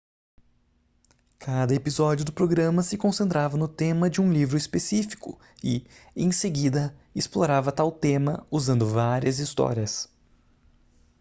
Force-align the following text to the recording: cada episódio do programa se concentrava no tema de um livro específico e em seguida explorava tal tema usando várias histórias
cada 1.37 1.75
episódio 1.75 2.25
do 2.25 2.33
programa 2.33 2.81
se 2.81 2.97
concentrava 2.97 3.55
no 3.55 3.67
tema 3.67 4.09
de 4.09 4.19
um 4.19 4.33
livro 4.33 4.57
específico 4.57 5.39
e 5.63 5.85
em 6.15 6.31
seguida 6.31 6.97
explorava 7.13 7.71
tal 7.71 7.91
tema 7.91 8.43
usando 8.49 8.87
várias 8.89 9.37
histórias 9.37 10.11